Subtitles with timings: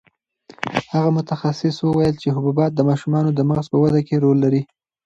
[0.93, 4.61] هغه متخصص وویل چې حبوبات د ماشومانو د مغز په وده کې رول لري.